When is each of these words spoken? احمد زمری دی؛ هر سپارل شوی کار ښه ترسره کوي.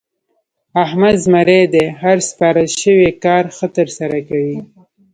احمد 0.83 1.15
زمری 1.25 1.61
دی؛ 1.73 1.85
هر 2.01 2.17
سپارل 2.29 2.67
شوی 2.81 3.09
کار 3.23 3.43
ښه 3.57 3.67
ترسره 3.77 4.19
کوي. 4.29 4.57